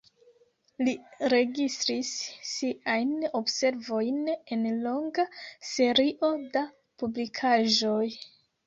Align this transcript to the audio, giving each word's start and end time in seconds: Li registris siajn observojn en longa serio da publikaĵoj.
Li 0.87 0.93
registris 1.33 2.13
siajn 2.53 3.13
observojn 3.41 4.35
en 4.57 4.67
longa 4.89 5.29
serio 5.75 6.35
da 6.59 6.67
publikaĵoj. 7.05 8.05